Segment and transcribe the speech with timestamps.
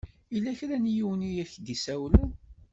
[0.33, 2.29] Yella kra n yiwen i ak-d-isawlen.